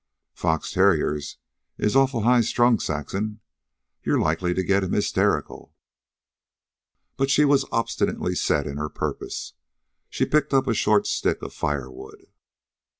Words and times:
"Fox 0.33 0.71
terriers 0.73 1.37
is 1.77 1.95
awful 1.95 2.21
highstrung, 2.23 2.79
Saxon. 2.79 3.39
You'll 4.01 4.19
likely 4.23 4.51
get 4.55 4.83
him 4.83 4.93
hysterical." 4.93 5.75
But 7.17 7.29
she 7.29 7.45
was 7.45 7.65
obstinately 7.71 8.33
set 8.33 8.65
in 8.65 8.77
her 8.77 8.89
purpose. 8.89 9.53
She 10.09 10.25
picked 10.25 10.55
up 10.55 10.65
a 10.65 10.73
short 10.73 11.05
stick 11.05 11.43
of 11.43 11.53
firewood. 11.53 12.31